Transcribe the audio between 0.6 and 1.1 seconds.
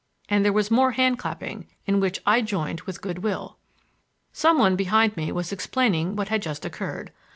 more